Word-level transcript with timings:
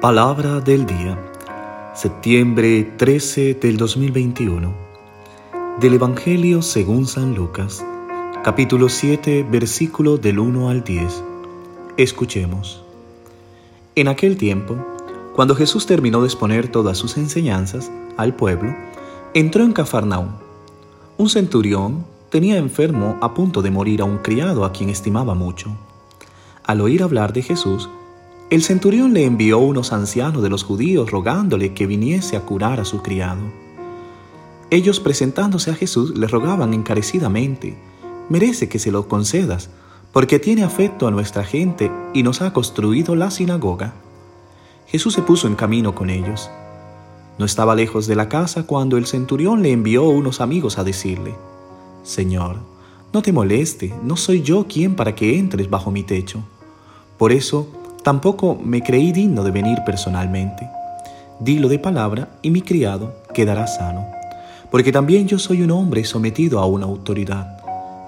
Palabra 0.00 0.60
del 0.60 0.84
día, 0.84 1.18
septiembre 1.94 2.84
13 2.98 3.54
del 3.54 3.78
2021, 3.78 4.74
del 5.80 5.94
Evangelio 5.94 6.60
según 6.60 7.06
San 7.06 7.34
Lucas, 7.34 7.82
capítulo 8.44 8.90
7, 8.90 9.46
versículo 9.50 10.18
del 10.18 10.38
1 10.38 10.68
al 10.68 10.84
10. 10.84 11.24
Escuchemos. 11.96 12.84
En 13.94 14.08
aquel 14.08 14.36
tiempo, 14.36 14.76
cuando 15.34 15.56
Jesús 15.56 15.86
terminó 15.86 16.20
de 16.20 16.26
exponer 16.26 16.68
todas 16.68 16.98
sus 16.98 17.16
enseñanzas 17.16 17.90
al 18.18 18.36
pueblo, 18.36 18.76
entró 19.32 19.64
en 19.64 19.72
Cafarnaúm. 19.72 20.28
Un 21.16 21.30
centurión 21.30 22.04
tenía 22.28 22.58
enfermo 22.58 23.16
a 23.22 23.32
punto 23.32 23.62
de 23.62 23.70
morir 23.70 24.02
a 24.02 24.04
un 24.04 24.18
criado 24.18 24.66
a 24.66 24.72
quien 24.72 24.90
estimaba 24.90 25.34
mucho. 25.34 25.74
Al 26.64 26.82
oír 26.82 27.02
hablar 27.02 27.32
de 27.32 27.40
Jesús, 27.40 27.88
el 28.48 28.62
centurión 28.62 29.12
le 29.12 29.24
envió 29.24 29.58
unos 29.58 29.92
ancianos 29.92 30.40
de 30.40 30.48
los 30.48 30.62
judíos 30.62 31.10
rogándole 31.10 31.74
que 31.74 31.86
viniese 31.86 32.36
a 32.36 32.42
curar 32.42 32.78
a 32.78 32.84
su 32.84 33.02
criado. 33.02 33.40
Ellos 34.70 35.00
presentándose 35.00 35.72
a 35.72 35.74
Jesús 35.74 36.16
le 36.16 36.28
rogaban 36.28 36.72
encarecidamente, 36.72 37.76
merece 38.28 38.68
que 38.68 38.78
se 38.78 38.92
lo 38.92 39.08
concedas, 39.08 39.70
porque 40.12 40.38
tiene 40.38 40.62
afecto 40.62 41.08
a 41.08 41.10
nuestra 41.10 41.42
gente 41.42 41.90
y 42.14 42.22
nos 42.22 42.40
ha 42.40 42.52
construido 42.52 43.16
la 43.16 43.32
sinagoga. 43.32 43.94
Jesús 44.86 45.14
se 45.14 45.22
puso 45.22 45.48
en 45.48 45.56
camino 45.56 45.96
con 45.96 46.08
ellos. 46.08 46.48
No 47.38 47.44
estaba 47.44 47.74
lejos 47.74 48.06
de 48.06 48.14
la 48.14 48.28
casa 48.28 48.62
cuando 48.62 48.96
el 48.96 49.06
centurión 49.06 49.60
le 49.62 49.72
envió 49.72 50.04
unos 50.04 50.40
amigos 50.40 50.78
a 50.78 50.84
decirle, 50.84 51.34
Señor, 52.04 52.58
no 53.12 53.22
te 53.22 53.32
moleste, 53.32 53.92
no 54.04 54.16
soy 54.16 54.42
yo 54.42 54.66
quien 54.68 54.94
para 54.94 55.16
que 55.16 55.36
entres 55.36 55.68
bajo 55.68 55.90
mi 55.90 56.04
techo. 56.04 56.44
Por 57.18 57.32
eso, 57.32 57.68
Tampoco 58.06 58.56
me 58.62 58.84
creí 58.84 59.10
digno 59.10 59.42
de 59.42 59.50
venir 59.50 59.82
personalmente. 59.84 60.70
Dilo 61.40 61.68
de 61.68 61.80
palabra 61.80 62.28
y 62.40 62.52
mi 62.52 62.62
criado 62.62 63.16
quedará 63.34 63.66
sano, 63.66 64.06
porque 64.70 64.92
también 64.92 65.26
yo 65.26 65.40
soy 65.40 65.62
un 65.62 65.72
hombre 65.72 66.04
sometido 66.04 66.60
a 66.60 66.66
una 66.66 66.86
autoridad 66.86 67.58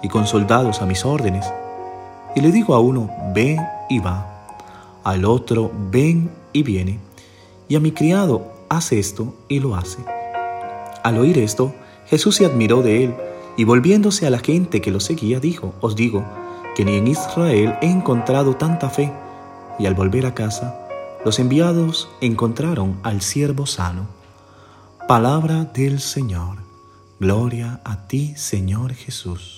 y 0.00 0.08
con 0.08 0.28
soldados 0.28 0.82
a 0.82 0.86
mis 0.86 1.04
órdenes. 1.04 1.52
Y 2.36 2.42
le 2.42 2.52
digo 2.52 2.76
a 2.76 2.78
uno, 2.78 3.10
ven 3.34 3.58
y 3.88 3.98
va, 3.98 4.46
al 5.02 5.24
otro, 5.24 5.72
ven 5.90 6.30
y 6.52 6.62
viene, 6.62 7.00
y 7.68 7.74
a 7.74 7.80
mi 7.80 7.90
criado, 7.90 8.46
hace 8.68 9.00
esto 9.00 9.34
y 9.48 9.58
lo 9.58 9.74
hace. 9.74 9.98
Al 11.02 11.18
oír 11.18 11.38
esto, 11.38 11.74
Jesús 12.06 12.36
se 12.36 12.46
admiró 12.46 12.82
de 12.82 13.02
él, 13.02 13.14
y 13.56 13.64
volviéndose 13.64 14.28
a 14.28 14.30
la 14.30 14.38
gente 14.38 14.80
que 14.80 14.92
lo 14.92 15.00
seguía, 15.00 15.40
dijo, 15.40 15.74
os 15.80 15.96
digo, 15.96 16.24
que 16.76 16.84
ni 16.84 16.94
en 16.94 17.08
Israel 17.08 17.74
he 17.82 17.90
encontrado 17.90 18.54
tanta 18.54 18.90
fe 18.90 19.12
y 19.78 19.86
al 19.86 19.94
volver 19.94 20.26
a 20.26 20.34
casa, 20.34 20.78
los 21.24 21.38
enviados 21.38 22.08
encontraron 22.20 22.98
al 23.02 23.22
siervo 23.22 23.66
sano. 23.66 24.06
Palabra 25.06 25.64
del 25.64 26.00
Señor. 26.00 26.58
Gloria 27.20 27.80
a 27.84 28.06
ti, 28.06 28.34
Señor 28.36 28.92
Jesús. 28.94 29.56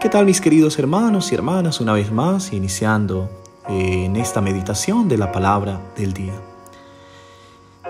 ¿Qué 0.00 0.08
tal 0.08 0.26
mis 0.26 0.40
queridos 0.40 0.78
hermanos 0.78 1.30
y 1.30 1.36
hermanas? 1.36 1.80
Una 1.80 1.92
vez 1.92 2.10
más, 2.10 2.52
iniciando 2.52 3.30
eh, 3.68 4.06
en 4.06 4.16
esta 4.16 4.40
meditación 4.40 5.08
de 5.08 5.16
la 5.16 5.30
palabra 5.30 5.80
del 5.96 6.12
día. 6.12 6.34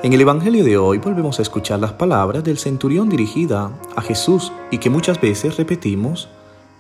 En 0.02 0.12
el 0.12 0.20
Evangelio 0.20 0.62
de 0.64 0.76
hoy 0.76 0.98
volvemos 0.98 1.38
a 1.38 1.42
escuchar 1.42 1.78
las 1.78 1.92
palabras 1.92 2.44
del 2.44 2.58
centurión 2.58 3.08
dirigida 3.08 3.70
a 3.96 4.02
Jesús 4.02 4.52
y 4.70 4.78
que 4.78 4.90
muchas 4.90 5.20
veces 5.20 5.56
repetimos 5.56 6.28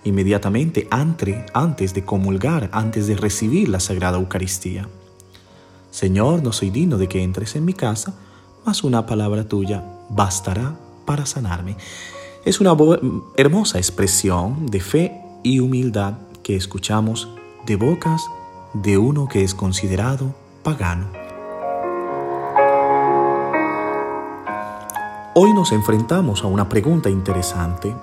inmediatamente 0.04 0.88
antes 0.90 1.94
de 1.94 2.04
comulgar, 2.04 2.68
antes 2.72 3.06
de 3.06 3.16
recibir 3.16 3.68
la 3.68 3.80
Sagrada 3.80 4.18
Eucaristía. 4.18 4.88
Señor, 5.90 6.42
no 6.42 6.52
soy 6.52 6.70
digno 6.70 6.98
de 6.98 7.08
que 7.08 7.22
entres 7.22 7.54
en 7.56 7.64
mi 7.64 7.74
casa, 7.74 8.14
mas 8.64 8.82
una 8.82 9.06
palabra 9.06 9.48
tuya 9.48 9.84
bastará 10.08 10.76
para 11.04 11.26
sanarme. 11.26 11.76
Es 12.44 12.60
una 12.60 12.76
hermosa 13.36 13.78
expresión 13.78 14.66
de 14.66 14.80
fe 14.80 15.20
y 15.42 15.60
humildad 15.60 16.14
que 16.42 16.56
escuchamos 16.56 17.28
de 17.66 17.76
bocas 17.76 18.22
de 18.74 18.98
uno 18.98 19.28
que 19.28 19.44
es 19.44 19.54
considerado 19.54 20.34
pagano. 20.62 21.06
Hoy 25.34 25.52
nos 25.54 25.72
enfrentamos 25.72 26.42
a 26.42 26.46
una 26.46 26.68
pregunta 26.68 27.08
interesante 27.10 27.94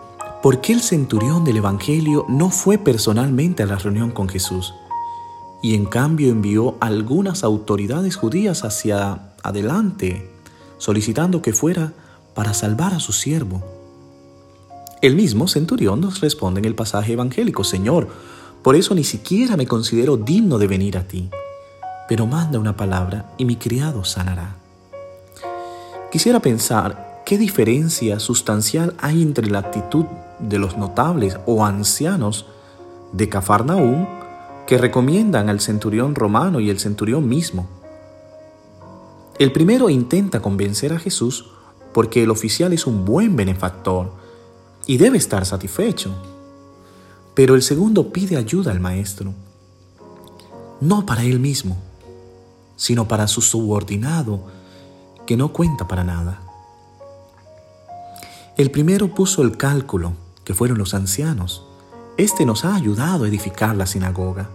¿Por 0.42 0.62
qué 0.62 0.72
el 0.72 0.80
centurión 0.80 1.44
del 1.44 1.58
Evangelio 1.58 2.26
no 2.30 2.50
fue 2.50 2.78
personalmente 2.78 3.64
a 3.64 3.66
la 3.66 3.76
reunión 3.76 4.12
con 4.12 4.30
Jesús? 4.30 4.74
Y 5.62 5.76
en 5.76 5.86
cambio 5.86 6.30
envió 6.30 6.78
algunas 6.80 7.44
autoridades 7.44 8.16
judías 8.16 8.64
hacia 8.64 9.34
adelante, 9.44 10.32
solicitando 10.78 11.42
que 11.42 11.52
fuera 11.52 11.92
para 12.36 12.54
salvar 12.54 12.94
a 12.94 13.02
su 13.02 13.12
siervo. 13.12 13.62
El 15.02 15.18
mismo 15.18 15.50
centurión 15.50 16.00
nos 16.00 16.22
responde 16.22 16.60
en 16.60 16.66
el 16.66 16.76
pasaje 16.76 17.12
evangélico, 17.12 17.66
Señor, 17.66 18.08
por 18.64 18.78
eso 18.78 18.96
ni 18.96 19.04
siquiera 19.04 19.58
me 19.58 19.68
considero 19.68 20.16
digno 20.16 20.58
de 20.58 20.68
venir 20.68 20.98
a 20.98 21.06
ti, 21.06 21.30
pero 22.08 22.28
manda 22.28 22.60
una 22.60 22.78
palabra 22.78 23.34
y 23.38 23.44
mi 23.44 23.58
criado 23.58 24.06
sanará. 24.06 24.56
Quisiera 26.14 26.40
pensar 26.40 27.24
qué 27.26 27.38
diferencia 27.38 28.22
sustancial 28.22 28.96
hay 29.00 29.22
entre 29.22 29.48
la 29.48 29.60
actitud 29.60 30.06
de 30.40 30.60
los 30.60 30.78
notables 30.78 31.38
o 31.46 31.66
ancianos 31.66 32.46
de 33.12 33.30
Cafarnaúm 33.30 34.08
que 34.68 34.78
recomiendan 34.78 35.50
al 35.50 35.60
centurión 35.60 36.16
romano 36.16 36.60
y 36.60 36.70
el 36.70 36.80
centurión 36.80 37.28
mismo. 37.28 37.68
El 39.38 39.52
primero 39.52 39.90
intenta 39.90 40.42
convencer 40.42 40.94
a 40.94 41.00
Jesús 41.00 41.50
porque 41.94 42.24
el 42.24 42.30
oficial 42.30 42.74
es 42.74 42.86
un 42.86 43.06
buen 43.06 43.36
benefactor 43.36 44.12
y 44.86 44.98
debe 44.98 45.18
estar 45.18 45.46
satisfecho. 45.46 46.14
Pero 47.34 47.56
el 47.56 47.64
segundo 47.64 48.12
pide 48.12 48.38
ayuda 48.38 48.72
al 48.72 48.80
maestro, 48.80 49.34
no 50.82 51.06
para 51.06 51.24
él 51.24 51.40
mismo, 51.40 51.78
sino 52.76 53.08
para 53.08 53.28
su 53.28 53.42
subordinado 53.42 54.42
que 55.26 55.38
no 55.38 55.54
cuenta 55.54 55.88
para 55.88 56.04
nada. 56.04 56.42
El 58.58 58.72
primero 58.72 59.14
puso 59.14 59.42
el 59.42 59.58
cálculo 59.58 60.14
que 60.50 60.56
fueron 60.56 60.80
los 60.80 60.96
ancianos. 60.96 61.62
Este 62.18 62.44
nos 62.44 62.66
ha 62.66 62.74
ayudado 62.74 63.24
a 63.24 63.28
edificar 63.28 63.76
la 63.76 63.86
sinagoga. 63.86 64.50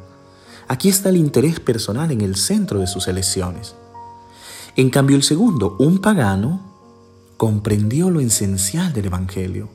Aquí 0.66 0.88
está 0.88 1.08
el 1.08 1.16
interés 1.16 1.60
personal 1.60 2.10
en 2.10 2.20
el 2.20 2.34
centro 2.34 2.80
de 2.80 2.88
sus 2.88 3.06
elecciones. 3.06 3.76
En 4.74 4.90
cambio, 4.90 5.14
el 5.14 5.22
segundo, 5.22 5.76
un 5.78 6.00
pagano, 6.00 6.60
comprendió 7.36 8.10
lo 8.10 8.18
esencial 8.18 8.92
del 8.92 9.06
Evangelio, 9.06 9.68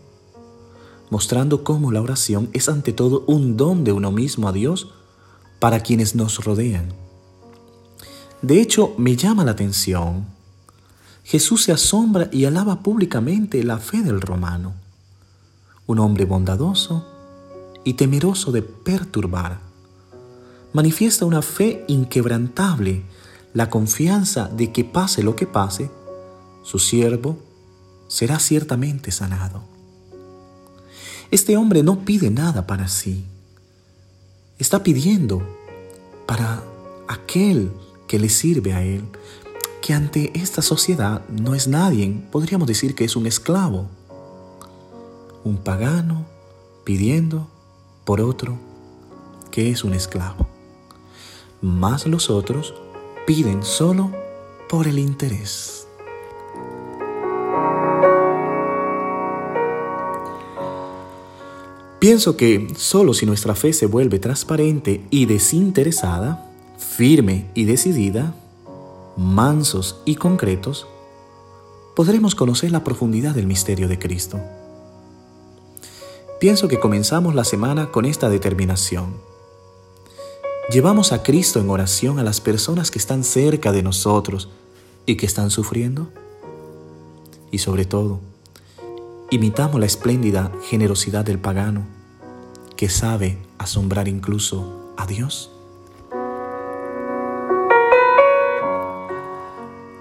mostrando 1.09 1.63
cómo 1.63 1.90
la 1.90 2.02
oración 2.02 2.50
es 2.51 2.68
ante 2.68 2.91
todo 2.91 3.24
un 3.25 3.56
don 3.56 3.86
de 3.86 3.94
uno 3.94 4.12
mismo 4.12 4.50
a 4.50 4.51
Dios 4.51 4.91
para 5.59 5.80
quienes 5.80 6.16
nos 6.16 6.44
rodean. 6.44 6.91
De 8.41 8.59
hecho, 8.59 8.94
me 8.97 9.16
llama 9.16 9.46
la 9.46 9.51
atención. 9.51 10.25
Jesús 11.24 11.63
se 11.63 11.72
asombra 11.72 12.28
y 12.30 12.44
alaba 12.44 12.84
públicamente 12.84 13.63
la 13.63 13.78
fe 13.78 14.01
del 14.01 14.19
romano 14.19 14.89
un 15.90 15.98
hombre 15.98 16.26
bondadoso 16.26 17.04
y 17.84 17.96
temeroso 17.96 18.52
de 18.52 18.62
perturbar. 18.62 19.60
Manifiesta 20.72 21.26
una 21.26 21.42
fe 21.42 21.84
inquebrantable, 21.88 23.02
la 23.56 23.72
confianza 23.72 24.50
de 24.50 24.72
que 24.72 24.86
pase 24.86 25.24
lo 25.24 25.36
que 25.36 25.48
pase, 25.48 25.90
su 26.62 26.78
siervo 26.78 27.40
será 28.08 28.38
ciertamente 28.38 29.10
sanado. 29.10 29.64
Este 31.32 31.58
hombre 31.58 31.82
no 31.82 32.06
pide 32.06 32.30
nada 32.30 32.68
para 32.68 32.88
sí, 32.88 33.26
está 34.60 34.84
pidiendo 34.84 35.42
para 36.28 36.62
aquel 37.08 37.72
que 38.08 38.19
le 38.19 38.30
sirve 38.30 38.74
a 38.74 38.84
él, 38.84 39.06
que 39.81 39.96
ante 39.96 40.40
esta 40.40 40.62
sociedad 40.62 41.28
no 41.30 41.56
es 41.56 41.68
nadie, 41.68 42.22
podríamos 42.31 42.68
decir 42.68 42.94
que 42.94 43.06
es 43.06 43.16
un 43.16 43.25
esclavo 43.25 43.90
un 45.44 45.57
pagano 45.57 46.25
pidiendo 46.83 47.47
por 48.06 48.21
otro 48.21 48.57
que 49.51 49.69
es 49.69 49.83
un 49.83 49.94
esclavo. 49.94 50.47
Mas 51.62 52.07
los 52.07 52.30
otros 52.30 52.74
piden 53.25 53.63
solo 53.63 54.12
por 54.69 54.88
el 54.88 55.00
interés. 55.00 55.88
Pienso 62.00 62.38
que 62.38 62.74
solo 62.77 63.13
si 63.13 63.25
nuestra 63.25 63.56
fe 63.56 63.74
se 63.74 63.86
vuelve 63.86 64.19
transparente 64.19 65.06
y 65.09 65.25
desinteresada, 65.25 66.50
firme 66.77 67.50
y 67.53 67.65
decidida, 67.65 68.33
mansos 69.18 70.01
y 70.06 70.15
concretos, 70.15 70.88
podremos 71.95 72.36
conocer 72.36 72.71
la 72.71 72.86
profundidad 72.86 73.36
del 73.36 73.47
misterio 73.47 73.89
de 73.89 74.00
Cristo. 74.00 74.39
Pienso 76.39 76.69
que 76.69 76.80
comenzamos 76.80 77.36
la 77.36 77.44
semana 77.44 77.91
con 77.91 78.06
esta 78.06 78.30
determinación. 78.30 79.13
¿Llevamos 80.71 81.12
a 81.12 81.21
Cristo 81.21 81.59
en 81.59 81.69
oración 81.69 82.18
a 82.18 82.24
las 82.24 82.39
personas 82.39 82.91
que 82.91 82.97
están 82.97 83.25
cerca 83.25 83.74
de 83.74 83.83
nosotros 83.83 84.47
y 85.06 85.18
que 85.18 85.25
están 85.25 85.51
sufriendo? 85.51 86.07
Y 87.51 87.57
sobre 87.57 87.83
todo, 87.83 88.21
imitamos 89.30 89.81
la 89.81 89.86
espléndida 89.86 90.50
generosidad 90.69 91.25
del 91.25 91.39
pagano 91.39 91.86
que 92.77 92.88
sabe 92.88 93.38
asombrar 93.57 94.07
incluso 94.07 94.94
a 94.95 95.06
Dios. 95.06 95.51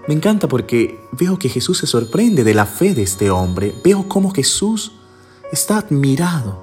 Me 0.07 0.15
encanta 0.15 0.47
porque 0.47 1.01
veo 1.11 1.37
que 1.37 1.49
Jesús 1.49 1.79
se 1.79 1.89
sorprende 1.89 2.45
de 2.45 2.55
la 2.55 2.65
fe 2.65 2.95
de 2.95 3.03
este 3.03 3.29
hombre. 3.33 3.75
Veo 3.83 4.09
cómo 4.09 4.31
Jesús 4.31 4.93
está 5.53 5.79
admirado. 5.79 6.59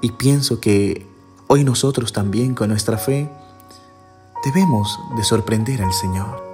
Y 0.00 0.12
pienso 0.12 0.60
que 0.60 1.08
Hoy 1.50 1.64
nosotros 1.64 2.12
también 2.12 2.54
con 2.54 2.68
nuestra 2.68 2.98
fe 2.98 3.26
debemos 4.44 5.00
de 5.16 5.24
sorprender 5.24 5.82
al 5.82 5.94
Señor. 5.94 6.44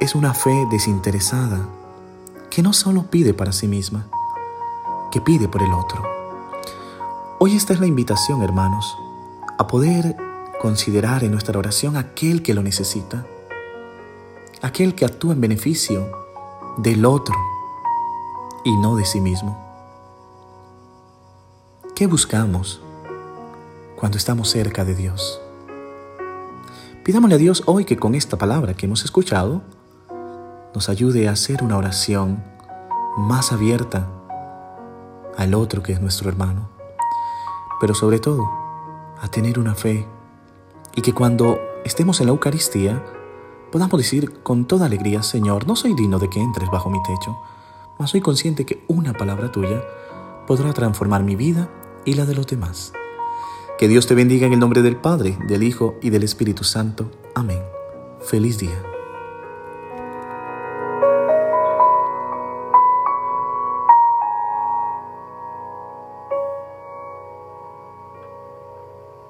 Es 0.00 0.14
una 0.14 0.34
fe 0.34 0.66
desinteresada 0.70 1.66
que 2.50 2.60
no 2.60 2.74
solo 2.74 3.04
pide 3.10 3.32
para 3.32 3.52
sí 3.52 3.68
misma, 3.68 4.06
que 5.10 5.22
pide 5.22 5.48
por 5.48 5.62
el 5.62 5.72
otro. 5.72 6.02
Hoy 7.38 7.56
esta 7.56 7.72
es 7.72 7.80
la 7.80 7.86
invitación, 7.86 8.42
hermanos, 8.42 8.98
a 9.56 9.66
poder 9.66 10.14
considerar 10.60 11.24
en 11.24 11.32
nuestra 11.32 11.58
oración 11.58 11.96
aquel 11.96 12.42
que 12.42 12.52
lo 12.52 12.62
necesita, 12.62 13.24
aquel 14.60 14.94
que 14.94 15.06
actúa 15.06 15.32
en 15.32 15.40
beneficio 15.40 16.06
del 16.76 17.06
otro 17.06 17.34
y 18.66 18.76
no 18.76 18.96
de 18.96 19.06
sí 19.06 19.22
mismo. 19.22 19.56
¿Qué 21.94 22.06
buscamos? 22.06 22.82
cuando 23.96 24.18
estamos 24.18 24.50
cerca 24.50 24.84
de 24.84 24.94
Dios. 24.94 25.40
Pidámosle 27.02 27.36
a 27.36 27.38
Dios 27.38 27.62
hoy 27.66 27.84
que 27.84 27.96
con 27.96 28.14
esta 28.14 28.36
palabra 28.36 28.74
que 28.74 28.86
hemos 28.86 29.04
escuchado 29.04 29.62
nos 30.74 30.88
ayude 30.88 31.28
a 31.28 31.32
hacer 31.32 31.62
una 31.64 31.78
oración 31.78 32.44
más 33.16 33.52
abierta 33.52 34.06
al 35.36 35.54
otro 35.54 35.82
que 35.82 35.92
es 35.92 36.00
nuestro 36.00 36.28
hermano, 36.28 36.68
pero 37.80 37.94
sobre 37.94 38.18
todo 38.18 38.48
a 39.20 39.28
tener 39.28 39.58
una 39.58 39.74
fe 39.74 40.06
y 40.94 41.00
que 41.00 41.14
cuando 41.14 41.58
estemos 41.84 42.20
en 42.20 42.26
la 42.26 42.32
Eucaristía 42.32 43.02
podamos 43.72 43.98
decir 43.98 44.42
con 44.42 44.66
toda 44.66 44.86
alegría, 44.86 45.22
Señor, 45.22 45.66
no 45.66 45.76
soy 45.76 45.94
digno 45.94 46.18
de 46.18 46.28
que 46.28 46.40
entres 46.40 46.70
bajo 46.70 46.90
mi 46.90 47.02
techo, 47.02 47.36
mas 47.98 48.10
soy 48.10 48.20
consciente 48.20 48.66
que 48.66 48.84
una 48.88 49.12
palabra 49.12 49.52
tuya 49.52 49.82
podrá 50.46 50.72
transformar 50.72 51.22
mi 51.24 51.36
vida 51.36 51.70
y 52.04 52.14
la 52.14 52.24
de 52.24 52.34
los 52.34 52.46
demás. 52.46 52.92
Que 53.78 53.88
Dios 53.88 54.06
te 54.06 54.14
bendiga 54.14 54.46
en 54.46 54.54
el 54.54 54.58
nombre 54.58 54.82
del 54.82 54.96
Padre, 54.96 55.36
del 55.46 55.62
Hijo 55.62 55.96
y 56.00 56.10
del 56.10 56.22
Espíritu 56.22 56.64
Santo. 56.64 57.10
Amén. 57.34 57.60
Feliz 58.20 58.58
día. 58.58 58.95